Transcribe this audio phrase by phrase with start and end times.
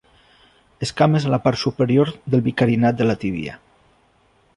[0.85, 3.59] Escames a la part superior del bicarinat de la tíbia.